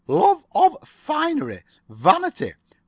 "Love 0.07 0.43
of 0.55 0.77
finery. 0.83 1.61
Vanity. 1.87 2.53